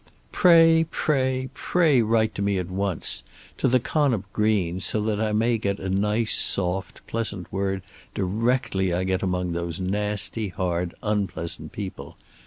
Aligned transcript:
Pray, 0.31 0.87
pray, 0.89 1.49
pray 1.53 2.01
write 2.01 2.33
to 2.33 2.41
me 2.41 2.57
at 2.57 2.71
once, 2.71 3.21
to 3.59 3.67
the 3.67 3.79
Connop 3.79 4.23
Greens, 4.33 4.83
so 4.83 4.99
that 4.99 5.21
I 5.21 5.31
may 5.31 5.59
get 5.59 5.77
a 5.77 5.89
nice, 5.89 6.33
soft, 6.35 7.05
pleasant 7.05 7.53
word 7.53 7.83
directly 8.15 8.91
I 8.95 9.03
get 9.03 9.21
among 9.21 9.51
those 9.51 9.79
nasty, 9.79 10.47
hard, 10.47 10.95
unpleasant 11.03 11.71
people. 11.71 12.17